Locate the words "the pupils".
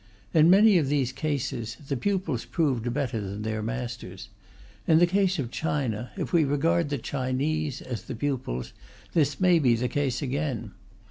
1.87-2.43, 8.01-8.73